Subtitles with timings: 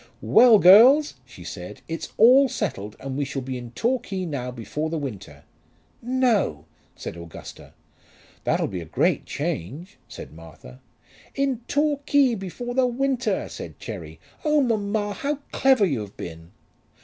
[0.19, 4.89] "Well, girls," she said, "it's all settled, and we shall be in Torquay now before
[4.89, 5.43] the winter."
[6.01, 7.75] "No!" said Augusta.
[8.43, 10.81] "That'll be a great change," said Martha.
[11.35, 14.19] "In Torquay before the winter!" said Cherry.
[14.43, 16.49] "Oh, mamma, how clever you have been!"